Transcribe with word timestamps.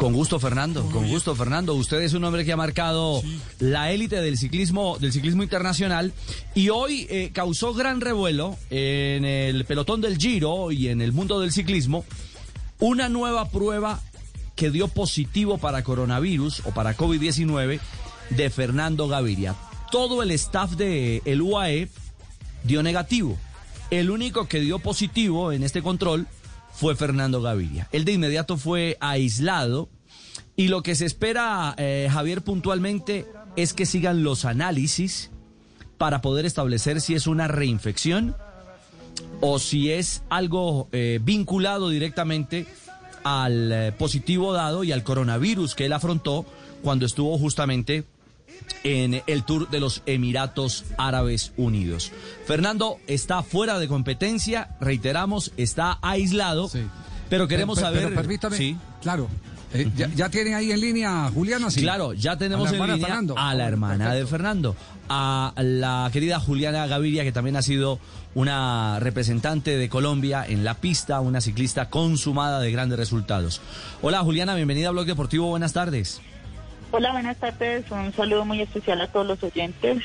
Con 0.00 0.14
gusto, 0.14 0.40
Fernando. 0.40 0.82
Con 0.86 1.06
gusto, 1.08 1.34
Fernando. 1.34 1.74
Usted 1.74 2.00
es 2.00 2.14
un 2.14 2.24
hombre 2.24 2.46
que 2.46 2.52
ha 2.54 2.56
marcado 2.56 3.22
la 3.58 3.92
élite 3.92 4.22
del 4.22 4.38
ciclismo, 4.38 4.96
del 4.98 5.12
ciclismo 5.12 5.42
internacional 5.42 6.14
y 6.54 6.70
hoy 6.70 7.06
eh, 7.10 7.32
causó 7.34 7.74
gran 7.74 8.00
revuelo 8.00 8.56
en 8.70 9.26
el 9.26 9.62
pelotón 9.66 10.00
del 10.00 10.16
Giro 10.16 10.72
y 10.72 10.88
en 10.88 11.02
el 11.02 11.12
mundo 11.12 11.38
del 11.38 11.52
ciclismo 11.52 12.06
una 12.78 13.10
nueva 13.10 13.50
prueba 13.50 14.00
que 14.56 14.70
dio 14.70 14.88
positivo 14.88 15.58
para 15.58 15.84
coronavirus 15.84 16.62
o 16.64 16.70
para 16.70 16.96
COVID-19 16.96 17.78
de 18.30 18.48
Fernando 18.48 19.06
Gaviria. 19.06 19.54
Todo 19.92 20.22
el 20.22 20.30
staff 20.30 20.70
de 20.76 21.20
el 21.26 21.42
UAE 21.42 21.90
dio 22.64 22.82
negativo. 22.82 23.36
El 23.90 24.08
único 24.08 24.48
que 24.48 24.60
dio 24.60 24.78
positivo 24.78 25.52
en 25.52 25.62
este 25.62 25.82
control 25.82 26.26
fue 26.72 26.96
Fernando 26.96 27.42
Gaviria. 27.42 27.88
Él 27.92 28.04
de 28.04 28.12
inmediato 28.12 28.56
fue 28.56 28.96
aislado 29.00 29.88
y 30.56 30.68
lo 30.68 30.82
que 30.82 30.94
se 30.94 31.06
espera, 31.06 31.74
eh, 31.78 32.08
Javier, 32.10 32.42
puntualmente 32.42 33.26
es 33.56 33.72
que 33.72 33.86
sigan 33.86 34.22
los 34.22 34.44
análisis 34.44 35.30
para 35.98 36.20
poder 36.20 36.46
establecer 36.46 37.00
si 37.00 37.14
es 37.14 37.26
una 37.26 37.48
reinfección 37.48 38.36
o 39.40 39.58
si 39.58 39.90
es 39.90 40.22
algo 40.28 40.88
eh, 40.92 41.18
vinculado 41.22 41.88
directamente 41.88 42.66
al 43.24 43.72
eh, 43.72 43.92
positivo 43.92 44.52
dado 44.52 44.84
y 44.84 44.92
al 44.92 45.02
coronavirus 45.02 45.74
que 45.74 45.86
él 45.86 45.92
afrontó 45.92 46.46
cuando 46.82 47.06
estuvo 47.06 47.36
justamente 47.38 48.04
en 48.84 49.22
el 49.26 49.44
Tour 49.44 49.68
de 49.70 49.80
los 49.80 50.02
Emiratos 50.06 50.84
Árabes 50.98 51.52
Unidos. 51.56 52.12
Fernando 52.46 52.98
está 53.06 53.42
fuera 53.42 53.78
de 53.78 53.88
competencia, 53.88 54.70
reiteramos, 54.80 55.52
está 55.56 55.98
aislado, 56.02 56.70
pero 57.28 57.46
queremos 57.48 57.78
Pero- 57.78 57.90
pero 57.90 58.00
saber... 58.02 58.14
permítame, 58.16 58.56
Sí. 58.56 58.76
claro. 59.02 59.28
eh, 59.72 59.88
ya, 59.96 60.08
ya 60.14 60.28
tienen 60.30 60.54
ahí 60.54 60.72
en 60.72 60.80
línea 60.80 61.30
Juliana, 61.32 61.70
sí. 61.70 61.80
Claro, 61.82 62.12
ya 62.12 62.36
tenemos 62.36 62.72
en 62.72 62.80
línea 62.80 62.96
Fernando. 63.06 63.34
a 63.38 63.54
la 63.54 63.66
hermana 63.68 64.14
de 64.14 64.26
Fernando, 64.26 64.74
a 65.08 65.52
la 65.58 66.08
querida 66.12 66.40
Juliana 66.40 66.86
Gaviria, 66.86 67.22
que 67.22 67.32
también 67.32 67.56
ha 67.56 67.62
sido 67.62 67.98
una 68.34 68.98
representante 69.00 69.76
de 69.76 69.88
Colombia 69.88 70.44
en 70.48 70.62
la 70.64 70.74
pista, 70.74 71.20
una 71.20 71.40
ciclista 71.40 71.90
consumada 71.90 72.60
de 72.60 72.70
grandes 72.72 72.98
resultados. 72.98 73.60
Hola 74.02 74.20
Juliana, 74.20 74.54
bienvenida 74.54 74.88
a 74.88 74.90
Blog 74.92 75.06
Deportivo, 75.06 75.48
buenas 75.48 75.72
tardes. 75.72 76.20
Hola, 76.92 77.12
buenas 77.12 77.36
tardes. 77.36 77.88
Un 77.90 78.12
saludo 78.12 78.44
muy 78.44 78.60
especial 78.60 79.00
a 79.00 79.06
todos 79.06 79.26
los 79.26 79.42
oyentes 79.44 80.02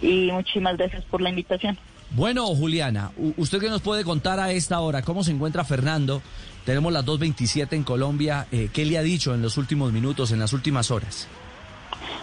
y 0.00 0.30
muchísimas 0.32 0.78
gracias 0.78 1.04
por 1.04 1.20
la 1.20 1.28
invitación. 1.28 1.78
Bueno, 2.10 2.46
Juliana, 2.46 3.10
¿usted 3.36 3.58
qué 3.58 3.68
nos 3.68 3.82
puede 3.82 4.02
contar 4.02 4.40
a 4.40 4.50
esta 4.52 4.80
hora? 4.80 5.02
¿Cómo 5.02 5.22
se 5.24 5.32
encuentra 5.32 5.64
Fernando? 5.64 6.22
Tenemos 6.64 6.92
las 6.92 7.04
2.27 7.04 7.74
en 7.74 7.84
Colombia. 7.84 8.46
Eh, 8.50 8.70
¿Qué 8.72 8.86
le 8.86 8.96
ha 8.96 9.02
dicho 9.02 9.34
en 9.34 9.42
los 9.42 9.58
últimos 9.58 9.92
minutos, 9.92 10.30
en 10.32 10.38
las 10.38 10.54
últimas 10.54 10.90
horas? 10.90 11.28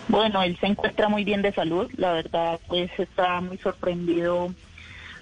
Bueno, 0.08 0.42
él 0.42 0.58
se 0.60 0.68
encuentra 0.68 1.08
muy 1.10 1.24
bien 1.24 1.44
de 1.44 1.54
salud. 1.54 1.92
La 1.98 2.14
verdad, 2.14 2.60
pues 2.68 2.90
está 2.98 3.42
muy 3.42 3.58
sorprendido 3.60 4.54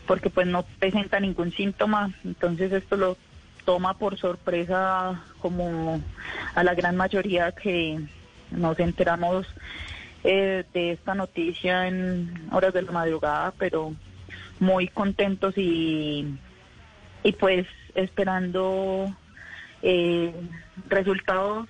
porque 0.07 0.29
pues 0.29 0.47
no 0.47 0.63
presenta 0.79 1.19
ningún 1.19 1.51
síntoma. 1.51 2.13
Entonces 2.23 2.71
esto 2.71 2.95
lo 2.95 3.17
toma 3.65 3.95
por 3.95 4.17
sorpresa 4.17 5.21
como 5.41 5.99
a 6.55 6.63
la 6.63 6.73
gran 6.73 6.95
mayoría 6.95 7.51
que 7.51 7.99
nos 8.51 8.79
enteramos 8.79 9.47
eh, 10.23 10.63
de 10.73 10.91
esta 10.91 11.15
noticia 11.15 11.87
en 11.87 12.49
horas 12.51 12.73
de 12.73 12.81
la 12.81 12.91
madrugada, 12.91 13.53
pero 13.57 13.93
muy 14.59 14.87
contentos 14.87 15.57
y, 15.57 16.37
y 17.23 17.31
pues 17.33 17.65
esperando 17.95 19.15
eh, 19.81 20.33
resultados 20.87 21.67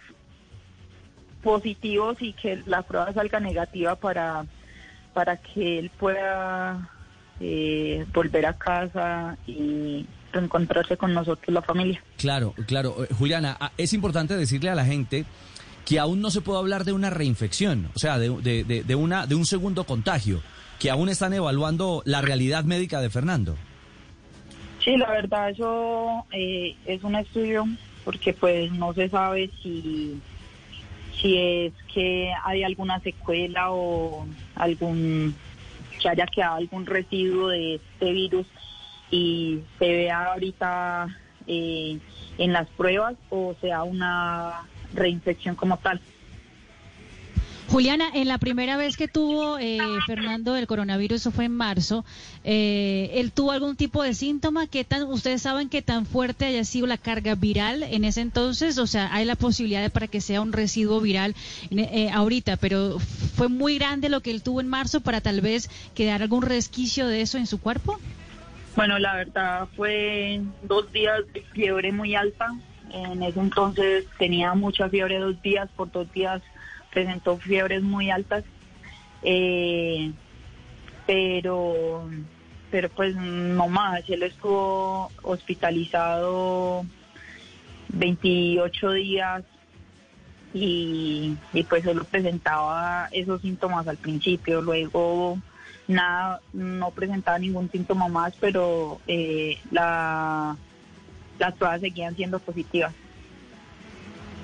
positivos 1.43 2.17
y 2.21 2.33
que 2.33 2.61
la 2.65 2.81
prueba 2.81 3.13
salga 3.13 3.39
negativa 3.39 3.95
para, 3.95 4.45
para 5.13 5.37
que 5.37 5.79
él 5.79 5.91
pueda 5.97 6.89
eh, 7.39 8.05
volver 8.13 8.45
a 8.45 8.57
casa 8.57 9.37
y 9.47 10.05
reencontrarse 10.31 10.97
con 10.97 11.13
nosotros, 11.13 11.53
la 11.53 11.61
familia. 11.61 12.03
Claro, 12.17 12.53
claro. 12.67 13.03
Eh, 13.03 13.13
Juliana, 13.17 13.57
ah, 13.59 13.71
es 13.77 13.93
importante 13.93 14.35
decirle 14.35 14.69
a 14.69 14.75
la 14.75 14.85
gente 14.85 15.25
que 15.85 15.99
aún 15.99 16.21
no 16.21 16.29
se 16.31 16.41
puede 16.41 16.59
hablar 16.59 16.83
de 16.85 16.93
una 16.93 17.09
reinfección, 17.09 17.89
o 17.95 17.99
sea, 17.99 18.17
de, 18.19 18.29
de- 18.41 18.83
de- 18.83 18.95
una, 18.95 19.25
de 19.25 19.35
un 19.35 19.45
segundo 19.45 19.83
contagio, 19.85 20.41
que 20.79 20.89
aún 20.89 21.09
están 21.09 21.33
evaluando 21.33 22.01
la 22.05 22.21
realidad 22.21 22.63
médica 22.63 23.01
de 23.01 23.09
Fernando. 23.09 23.55
Sí, 24.83 24.95
la 24.97 25.09
verdad 25.11 25.49
eso 25.49 26.25
eh, 26.31 26.75
es 26.85 27.03
un 27.03 27.15
estudio 27.15 27.65
porque 28.05 28.33
pues 28.33 28.71
no 28.71 28.93
se 28.93 29.09
sabe 29.09 29.49
si 29.61 30.19
si 31.21 31.37
es 31.37 31.73
que 31.93 32.31
hay 32.45 32.63
alguna 32.63 32.99
secuela 33.01 33.71
o 33.71 34.25
algún 34.55 35.35
que 36.01 36.07
haya 36.07 36.25
quedado 36.27 36.55
algún 36.55 36.85
residuo 36.85 37.49
de 37.49 37.75
este 37.75 38.13
virus 38.13 38.47
y 39.11 39.59
se 39.79 39.85
vea 39.91 40.27
ahorita 40.31 41.07
eh, 41.45 41.97
en 42.37 42.53
las 42.53 42.69
pruebas 42.69 43.15
o 43.29 43.53
sea 43.59 43.83
una 43.83 44.61
reinfección 44.93 45.55
como 45.55 45.77
tal. 45.77 46.01
Juliana, 47.69 48.09
en 48.15 48.27
la 48.27 48.39
primera 48.39 48.77
vez 48.77 48.97
que 48.97 49.07
tuvo 49.07 49.59
eh, 49.59 49.79
Fernando 50.07 50.55
el 50.55 50.65
coronavirus, 50.65 51.21
eso 51.21 51.31
fue 51.31 51.45
en 51.45 51.55
marzo, 51.55 52.03
eh, 52.43 53.11
¿él 53.13 53.31
tuvo 53.31 53.51
algún 53.51 53.75
tipo 53.75 54.01
de 54.01 54.15
síntoma? 54.15 54.65
¿Qué 54.65 54.83
tan, 54.83 55.03
¿Ustedes 55.03 55.43
saben 55.43 55.69
qué 55.69 55.83
tan 55.83 56.07
fuerte 56.07 56.45
haya 56.45 56.63
sido 56.63 56.87
la 56.87 56.97
carga 56.97 57.35
viral 57.35 57.83
en 57.83 58.05
ese 58.05 58.21
entonces? 58.21 58.79
O 58.79 58.87
sea, 58.87 59.13
hay 59.13 59.23
la 59.23 59.35
posibilidad 59.35 59.83
de 59.83 59.91
para 59.91 60.07
que 60.07 60.19
sea 60.19 60.41
un 60.41 60.51
residuo 60.51 60.99
viral 60.99 61.35
eh, 61.69 62.09
ahorita, 62.11 62.57
pero 62.57 62.97
¿fue 62.97 63.49
muy 63.49 63.77
grande 63.77 64.09
lo 64.09 64.21
que 64.21 64.31
él 64.31 64.41
tuvo 64.41 64.61
en 64.61 64.67
marzo 64.67 65.01
para 65.01 65.21
tal 65.21 65.41
vez 65.41 65.69
quedar 65.93 66.23
algún 66.23 66.41
resquicio 66.41 67.07
de 67.07 67.21
eso 67.21 67.37
en 67.37 67.45
su 67.45 67.61
cuerpo? 67.61 67.99
Bueno, 68.75 68.97
la 68.97 69.15
verdad 69.15 69.67
fue 69.75 70.41
dos 70.63 70.91
días 70.91 71.21
de 71.33 71.41
fiebre 71.53 71.91
muy 71.91 72.15
alta. 72.15 72.47
En 72.91 73.23
ese 73.23 73.39
entonces 73.39 74.05
tenía 74.17 74.53
mucha 74.53 74.89
fiebre 74.89 75.19
dos 75.19 75.41
días, 75.41 75.69
por 75.75 75.91
dos 75.91 76.11
días 76.11 76.41
presentó 76.91 77.37
fiebres 77.37 77.83
muy 77.83 78.09
altas. 78.09 78.43
Eh, 79.21 80.11
pero, 81.05 82.09
pero 82.71 82.89
pues 82.89 83.15
no 83.15 83.67
más. 83.67 84.07
Él 84.09 84.23
estuvo 84.23 85.11
hospitalizado 85.23 86.85
28 87.89 88.91
días 88.91 89.43
y, 90.53 91.35
y 91.53 91.63
pues 91.63 91.83
solo 91.83 92.03
presentaba 92.03 93.07
esos 93.11 93.41
síntomas 93.41 93.87
al 93.87 93.97
principio. 93.97 94.61
Luego 94.61 95.39
nada, 95.87 96.41
no 96.53 96.91
presentaba 96.91 97.39
ningún 97.39 97.69
síntoma 97.71 98.07
más, 98.07 98.33
pero 98.39 99.01
eh, 99.07 99.57
la, 99.71 100.55
las 101.39 101.55
pruebas 101.55 101.81
seguían 101.81 102.15
siendo 102.15 102.39
positivas. 102.39 102.93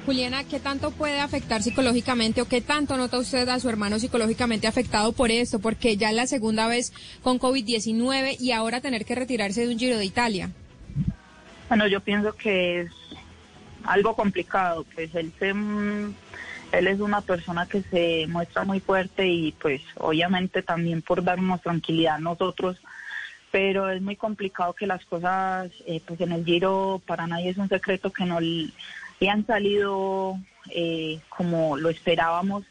Juliana, 0.06 0.44
¿qué 0.44 0.60
tanto 0.60 0.92
puede 0.92 1.20
afectar 1.20 1.64
psicológicamente 1.64 2.40
o 2.40 2.48
qué 2.48 2.62
tanto 2.62 2.96
nota 2.96 3.18
usted 3.18 3.50
a 3.50 3.60
su 3.60 3.70
hermano 3.70 3.98
psicológicamente 3.98 4.68
afectado 4.68 5.14
por 5.14 5.32
esto? 5.32 5.60
Porque 5.60 5.98
ya 5.98 6.10
es 6.10 6.16
la 6.16 6.28
segunda 6.28 6.68
vez 6.68 6.94
con 7.24 7.40
COVID-19 7.40 8.38
y 8.40 8.52
ahora 8.52 8.82
tener 8.82 9.04
que 9.04 9.16
retirarse 9.16 9.66
de 9.66 9.74
un 9.74 9.80
Giro 9.80 9.98
de 9.98 10.06
Italia. 10.06 10.52
Bueno, 11.70 11.88
yo 11.88 12.02
pienso 12.02 12.34
que 12.34 12.82
es 12.82 12.92
algo 13.84 14.16
complicado, 14.16 14.86
pues 14.94 15.14
él 15.16 15.34
se, 15.40 15.50
él 15.50 16.88
es 16.88 17.00
una 17.00 17.22
persona 17.22 17.66
que 17.66 17.82
se 17.82 18.28
muestra 18.28 18.64
muy 18.64 18.80
fuerte 18.80 19.28
y 19.28 19.54
pues 19.54 19.82
obviamente 19.98 20.62
también 20.62 21.02
por 21.02 21.24
darnos 21.24 21.62
tranquilidad 21.62 22.20
nosotros, 22.20 22.78
pero 23.56 23.90
es 23.90 24.02
muy 24.02 24.18
complicado 24.18 24.74
que 24.74 24.86
las 24.86 25.06
cosas, 25.06 25.72
eh, 25.88 26.02
pues 26.06 26.20
en 26.20 26.34
el 26.34 26.44
Giro 26.44 27.02
para 27.06 27.26
nadie 27.26 27.52
es 27.52 27.58
un 27.58 27.70
secreto 27.70 28.12
que 28.12 28.26
no 28.26 28.42
le 28.42 29.30
han 29.30 29.48
salido 29.48 30.38
eh, 30.72 31.22
como 31.30 31.78
lo 31.78 31.90
esperábamos. 31.90 32.66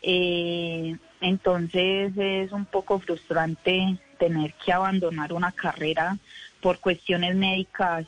Eh, 0.00 0.96
entonces 1.20 2.16
es 2.16 2.50
un 2.50 2.64
poco 2.64 2.98
frustrante 3.00 3.98
tener 4.18 4.54
que 4.54 4.72
abandonar 4.72 5.34
una 5.34 5.52
carrera 5.52 6.16
por 6.62 6.78
cuestiones 6.78 7.36
médicas 7.36 8.06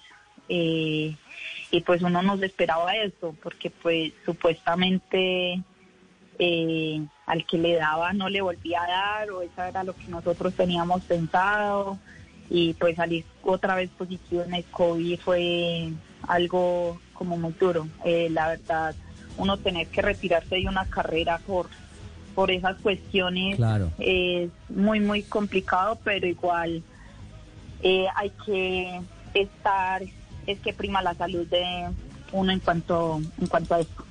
y 0.48 1.14
pues 1.84 2.00
uno 2.00 2.22
nos 2.22 2.42
esperaba 2.42 2.96
eso, 2.96 3.36
porque 3.42 3.68
pues 3.68 4.14
supuestamente 4.24 5.62
al 7.26 7.46
que 7.46 7.58
le 7.58 7.76
daba 7.76 8.12
no 8.12 8.28
le 8.28 8.40
volvía 8.40 8.82
a 8.82 8.88
dar, 8.88 9.30
o 9.30 9.42
eso 9.42 9.62
era 9.62 9.84
lo 9.84 9.94
que 9.94 10.08
nosotros 10.08 10.54
teníamos 10.54 11.02
pensado, 11.02 11.98
y 12.50 12.74
pues 12.74 12.96
salir 12.96 13.24
otra 13.42 13.74
vez 13.74 13.90
positivo 13.90 14.42
en 14.42 14.54
el 14.54 14.64
COVID 14.64 15.18
fue 15.20 15.92
algo 16.28 17.00
como 17.14 17.36
muy 17.36 17.52
duro. 17.52 17.88
Eh, 18.04 18.28
la 18.30 18.48
verdad, 18.48 18.94
uno 19.36 19.56
tener 19.56 19.86
que 19.88 20.02
retirarse 20.02 20.56
de 20.56 20.68
una 20.68 20.84
carrera 20.86 21.38
por 21.46 21.68
por 22.34 22.50
esas 22.50 22.76
cuestiones 22.78 23.58
es 23.98 24.50
muy 24.70 25.00
muy 25.00 25.22
complicado 25.22 25.98
pero 26.02 26.26
igual 26.26 26.82
eh, 27.82 28.06
hay 28.16 28.30
que 28.44 29.00
estar 29.34 30.02
es 30.46 30.58
que 30.60 30.72
prima 30.72 31.02
la 31.02 31.14
salud 31.14 31.46
de 31.46 31.88
uno 32.32 32.52
en 32.52 32.60
cuanto 32.60 33.20
en 33.38 33.46
cuanto 33.48 33.74
a 33.74 33.80
esto 33.80 34.04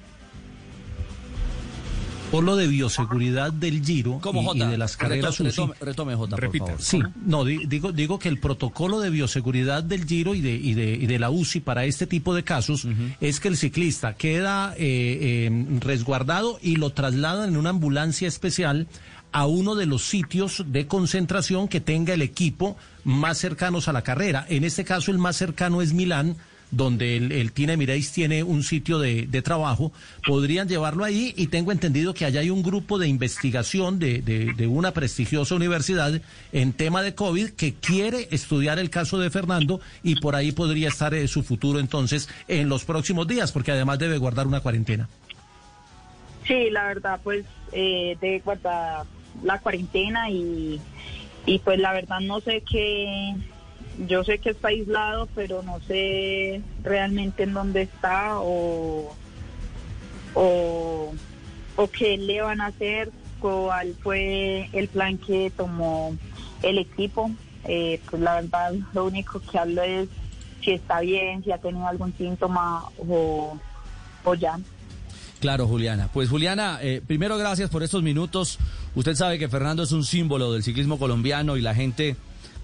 lo 2.39 2.55
de 2.55 2.67
bioseguridad 2.67 3.51
del 3.51 3.83
Giro 3.83 4.21
y, 4.53 4.59
de 4.59 4.77
las 4.77 4.95
carreras 4.95 5.37
retome, 5.39 5.73
retome, 5.81 6.15
J, 6.15 6.37
por 6.37 6.57
favor. 6.57 6.81
Sí, 6.81 7.01
no, 7.25 7.43
digo, 7.43 7.91
digo 7.91 8.19
que 8.19 8.29
el 8.29 8.39
protocolo 8.39 8.99
de 9.01 9.09
bioseguridad 9.09 9.83
del 9.83 10.05
Giro 10.05 10.33
y 10.33 10.41
de, 10.41 10.53
y 10.53 10.73
de, 10.73 10.93
y 10.93 11.05
de 11.05 11.19
la 11.19 11.29
UCI 11.29 11.59
para 11.59 11.85
este 11.85 12.07
tipo 12.07 12.33
de 12.33 12.43
casos 12.43 12.87
es 13.19 13.39
que 13.39 13.49
el 13.49 13.57
ciclista 13.57 14.13
queda 14.13 14.73
eh, 14.77 15.45
em, 15.47 15.79
resguardado 15.79 16.59
y 16.61 16.77
lo 16.77 16.91
trasladan 16.91 17.49
en 17.49 17.57
una 17.57 17.71
ambulancia 17.71 18.27
especial 18.27 18.87
a 19.31 19.45
uno 19.45 19.75
de 19.75 19.85
los 19.85 20.03
sitios 20.03 20.63
de 20.67 20.87
concentración 20.87 21.67
que 21.67 21.81
tenga 21.81 22.13
el 22.13 22.21
equipo 22.21 22.77
más 23.03 23.37
cercanos 23.37 23.87
a 23.87 23.93
la 23.93 24.03
carrera. 24.03 24.45
En 24.49 24.63
este 24.63 24.83
caso, 24.83 25.11
el 25.11 25.17
más 25.17 25.37
cercano 25.37 25.81
es 25.81 25.93
Milán, 25.93 26.35
donde 26.71 27.17
el, 27.17 27.31
el 27.33 27.51
Tina 27.51 27.75
Mireis 27.75 28.11
tiene 28.11 28.43
un 28.43 28.63
sitio 28.63 28.97
de, 28.97 29.41
trabajo, 29.41 29.91
podrían 30.25 30.67
llevarlo 30.67 31.03
ahí 31.03 31.33
y 31.35 31.47
tengo 31.47 31.71
entendido 31.71 32.13
que 32.13 32.25
allá 32.25 32.39
hay 32.41 32.49
un 32.49 32.63
grupo 32.63 32.97
de 32.97 33.07
investigación 33.07 33.99
de, 33.99 34.21
de, 34.21 34.67
una 34.67 34.91
prestigiosa 34.91 35.55
universidad 35.55 36.21
en 36.53 36.73
tema 36.73 37.01
de 37.01 37.15
COVID 37.15 37.51
que 37.51 37.73
quiere 37.73 38.27
estudiar 38.31 38.79
el 38.79 38.89
caso 38.89 39.19
de 39.19 39.29
Fernando 39.29 39.81
y 40.03 40.15
por 40.15 40.35
ahí 40.35 40.51
podría 40.51 40.87
estar 40.87 41.13
eh, 41.13 41.27
su 41.27 41.43
futuro 41.43 41.79
entonces 41.79 42.29
en 42.47 42.69
los 42.69 42.85
próximos 42.85 43.27
días, 43.27 43.51
porque 43.51 43.71
además 43.71 43.99
debe 43.99 44.17
guardar 44.17 44.47
una 44.47 44.61
cuarentena. 44.61 45.09
Sí, 46.47 46.69
la 46.69 46.85
verdad, 46.85 47.19
pues 47.23 47.45
eh, 47.71 48.17
debe 48.21 48.39
guardar 48.39 49.05
la 49.43 49.59
cuarentena 49.59 50.29
y, 50.29 50.79
y 51.45 51.59
pues 51.59 51.79
la 51.79 51.93
verdad 51.93 52.19
no 52.19 52.39
sé 52.41 52.63
qué 52.69 53.35
yo 54.07 54.23
sé 54.23 54.39
que 54.39 54.51
está 54.51 54.69
aislado, 54.69 55.27
pero 55.35 55.63
no 55.63 55.79
sé 55.81 56.61
realmente 56.83 57.43
en 57.43 57.53
dónde 57.53 57.83
está 57.83 58.39
o, 58.39 59.15
o, 60.33 61.13
qué 61.97 62.17
le 62.17 62.41
van 62.41 62.61
a 62.61 62.67
hacer, 62.67 63.11
cuál 63.39 63.95
fue 64.01 64.69
el 64.73 64.87
plan 64.87 65.17
que 65.17 65.51
tomó 65.55 66.15
el 66.63 66.77
equipo. 66.77 67.31
Eh, 67.65 68.01
pues 68.09 68.21
la 68.21 68.35
verdad, 68.41 68.73
lo 68.93 69.05
único 69.05 69.39
que 69.39 69.57
hablo 69.57 69.83
es 69.83 70.09
si 70.63 70.71
está 70.71 71.01
bien, 71.01 71.43
si 71.43 71.51
ha 71.51 71.57
tenido 71.57 71.87
algún 71.87 72.13
síntoma 72.17 72.85
o, 72.97 73.59
o 74.23 74.35
ya. 74.35 74.59
Claro, 75.39 75.67
Juliana. 75.67 76.07
Pues 76.13 76.29
Juliana, 76.29 76.77
eh, 76.81 77.01
primero 77.05 77.37
gracias 77.37 77.69
por 77.69 77.81
estos 77.81 78.03
minutos. 78.03 78.59
Usted 78.93 79.15
sabe 79.15 79.39
que 79.39 79.49
Fernando 79.49 79.81
es 79.83 79.91
un 79.91 80.03
símbolo 80.03 80.53
del 80.53 80.61
ciclismo 80.61 80.99
colombiano 80.99 81.57
y 81.57 81.61
la 81.61 81.73
gente 81.73 82.15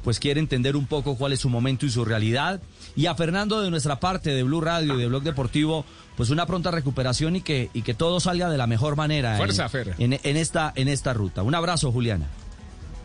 pues 0.08 0.22
quiere 0.22 0.40
entender 0.40 0.78
un 0.78 0.86
poco 0.86 1.18
cuál 1.18 1.34
es 1.34 1.42
su 1.42 1.50
momento 1.50 1.86
y 1.86 1.90
su 1.90 2.06
realidad. 2.06 2.62
Y 2.96 3.08
a 3.08 3.16
Fernando 3.16 3.62
de 3.62 3.70
nuestra 3.70 4.00
parte 4.00 4.30
de 4.30 4.42
Blue 4.42 4.62
Radio 4.62 4.96
y 4.96 4.98
de 4.98 5.08
Blog 5.08 5.22
Deportivo, 5.22 5.84
pues 6.16 6.30
una 6.30 6.46
pronta 6.46 6.72
recuperación 6.72 7.36
y 7.36 7.42
que, 7.42 7.70
y 7.74 7.82
que 7.82 7.94
todo 7.94 8.22
salga 8.22 8.50
de 8.50 8.58
la 8.58 8.68
mejor 8.68 8.96
manera 8.96 9.36
Fuerza, 9.36 9.70
en, 9.98 10.14
en, 10.14 10.38
esta, 10.38 10.72
en 10.78 10.88
esta 10.88 11.12
ruta. 11.12 11.44
Un 11.44 11.54
abrazo, 11.56 11.92
Juliana. 11.92 12.28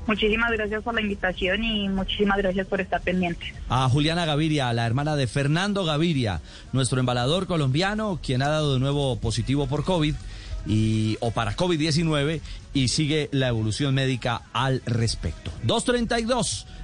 Muchísimas 0.07 0.53
gracias 0.53 0.85
por 0.85 0.95
la 0.95 1.01
invitación 1.01 1.65
y 1.65 1.89
muchísimas 1.89 2.39
gracias 2.39 2.69
por 2.69 2.81
estar 2.81 3.01
pendiente. 3.01 3.53
A 3.69 3.89
Juliana 3.89 4.25
Gaviria, 4.25 4.73
la 4.73 4.87
hermana 4.87 5.17
de 5.17 5.27
Fernando 5.27 5.85
Gaviria, 5.85 6.41
nuestro 6.73 7.01
embalador 7.01 7.49
colombiano, 7.49 8.21
quien 8.23 8.43
ha 8.43 8.49
dado 8.49 8.75
de 8.75 8.79
nuevo 8.79 9.19
positivo 9.19 9.67
por 9.67 9.83
COVID 9.83 10.15
y, 10.67 11.17
o 11.19 11.33
para 11.33 11.57
COVID-19 11.57 12.41
y 12.75 12.89
sigue 12.89 13.29
la 13.33 13.49
evolución 13.49 13.93
médica 13.93 14.43
al 14.53 14.83
respecto. 14.87 15.51
232. 15.65 16.67